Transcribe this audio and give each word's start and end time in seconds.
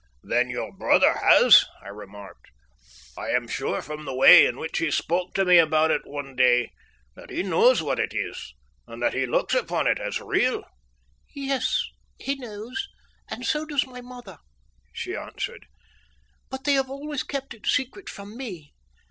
"Then 0.23 0.49
your 0.49 0.71
brother 0.75 1.13
has," 1.19 1.65
I 1.79 1.89
remarked. 1.89 2.49
"I 3.15 3.29
am 3.29 3.47
sure 3.47 3.83
from 3.83 4.03
the 4.05 4.15
way 4.15 4.47
in 4.47 4.57
which 4.57 4.79
he 4.79 4.89
spoke 4.89 5.35
to 5.35 5.45
me 5.45 5.59
about 5.59 5.91
it 5.91 6.07
one 6.07 6.35
day 6.35 6.71
that 7.15 7.29
he 7.29 7.43
knows 7.43 7.83
what 7.83 7.99
it 7.99 8.11
is, 8.11 8.55
and 8.87 8.99
that 9.03 9.13
he 9.13 9.27
looks 9.27 9.53
upon 9.53 9.85
it 9.85 9.99
as 9.99 10.19
real." 10.19 10.63
"Yes, 11.35 11.83
he 12.17 12.33
knows, 12.33 12.87
and 13.29 13.45
so 13.45 13.63
does 13.63 13.85
my 13.85 14.01
mother," 14.01 14.39
she 14.91 15.15
answered, 15.15 15.67
"but 16.49 16.63
they 16.63 16.73
have 16.73 16.89
always 16.89 17.21
kept 17.21 17.53
it 17.53 17.67
secret 17.67 18.09
from 18.09 18.35
me. 18.35 18.73